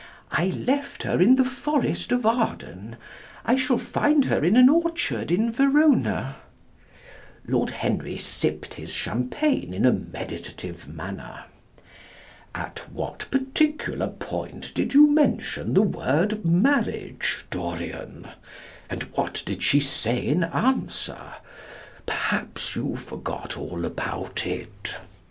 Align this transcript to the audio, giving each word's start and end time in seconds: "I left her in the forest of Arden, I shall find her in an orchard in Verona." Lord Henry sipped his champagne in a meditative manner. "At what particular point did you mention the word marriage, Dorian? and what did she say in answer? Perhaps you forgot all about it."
"I 0.31 0.47
left 0.47 1.03
her 1.03 1.21
in 1.21 1.35
the 1.35 1.45
forest 1.45 2.11
of 2.11 2.25
Arden, 2.25 2.95
I 3.45 3.55
shall 3.55 3.77
find 3.77 4.25
her 4.25 4.43
in 4.43 4.57
an 4.57 4.67
orchard 4.67 5.29
in 5.29 5.51
Verona." 5.51 6.37
Lord 7.47 7.69
Henry 7.69 8.17
sipped 8.17 8.73
his 8.73 8.91
champagne 8.91 9.75
in 9.75 9.85
a 9.85 9.91
meditative 9.93 10.87
manner. 10.87 11.43
"At 12.55 12.79
what 12.91 13.27
particular 13.29 14.07
point 14.07 14.73
did 14.73 14.95
you 14.95 15.05
mention 15.05 15.75
the 15.75 15.83
word 15.83 16.43
marriage, 16.43 17.45
Dorian? 17.51 18.27
and 18.89 19.03
what 19.03 19.43
did 19.45 19.61
she 19.61 19.79
say 19.79 20.25
in 20.25 20.45
answer? 20.45 21.33
Perhaps 22.07 22.75
you 22.75 22.95
forgot 22.95 23.55
all 23.55 23.85
about 23.85 24.47
it." 24.47 24.97